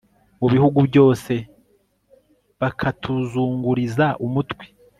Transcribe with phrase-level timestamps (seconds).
[0.39, 1.33] mu bihugu byose
[2.59, 4.65] bakatuzunguriza umutwe